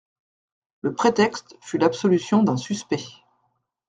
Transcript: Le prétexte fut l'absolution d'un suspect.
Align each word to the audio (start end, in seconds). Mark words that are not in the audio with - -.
Le 0.81 0.95
prétexte 0.95 1.55
fut 1.61 1.77
l'absolution 1.77 2.41
d'un 2.41 2.57
suspect. 2.57 3.05